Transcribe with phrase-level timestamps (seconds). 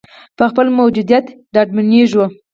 [0.37, 2.25] په خپل موجودیت ډاډمنېږو.